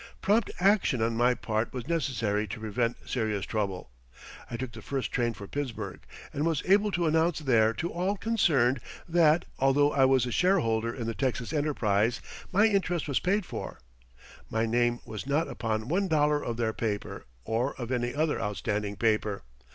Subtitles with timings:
[0.19, 3.91] Prompt action on my part was necessary to prevent serious trouble.
[4.49, 5.99] I took the first train for Pittsburgh,
[6.33, 10.91] and was able to announce there to all concerned that, although I was a shareholder
[10.91, 12.19] in the Texas enterprise,
[12.51, 13.79] my interest was paid for.
[14.49, 18.95] My name was not upon one dollar of their paper or of any other outstanding
[18.95, 19.43] paper.